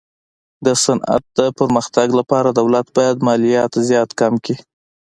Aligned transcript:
د 0.65 0.67
صنعت 0.83 1.23
د 1.37 1.39
پرمختګ 1.59 2.07
لپاره 2.19 2.49
دولت 2.59 2.87
باید 2.97 3.17
مالیات 3.27 3.71
زیات 3.89 4.09
کم 4.19 4.33
کي. 4.45 4.55